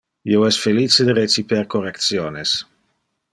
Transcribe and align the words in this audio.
Io 0.35 0.39
es 0.45 0.57
felice 0.63 1.05
de 1.09 1.15
reciper 1.19 1.61
correctiones. 1.75 2.57